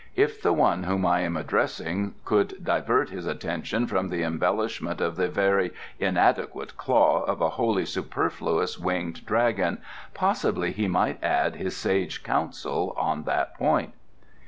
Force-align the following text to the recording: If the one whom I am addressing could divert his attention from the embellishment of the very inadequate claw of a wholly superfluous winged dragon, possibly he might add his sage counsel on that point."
If 0.31 0.41
the 0.41 0.51
one 0.51 0.81
whom 0.85 1.05
I 1.05 1.19
am 1.19 1.37
addressing 1.37 2.15
could 2.25 2.65
divert 2.65 3.11
his 3.11 3.27
attention 3.27 3.85
from 3.85 4.09
the 4.09 4.23
embellishment 4.23 4.99
of 4.99 5.15
the 5.15 5.27
very 5.27 5.75
inadequate 5.99 6.75
claw 6.75 7.21
of 7.25 7.39
a 7.39 7.49
wholly 7.51 7.85
superfluous 7.85 8.79
winged 8.79 9.23
dragon, 9.27 9.77
possibly 10.15 10.71
he 10.71 10.87
might 10.87 11.23
add 11.23 11.57
his 11.57 11.77
sage 11.77 12.23
counsel 12.23 12.95
on 12.97 13.25
that 13.25 13.53
point." 13.53 13.93